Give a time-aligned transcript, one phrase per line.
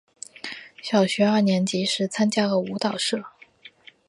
[0.81, 3.23] 小学二年级时参加了舞蹈社。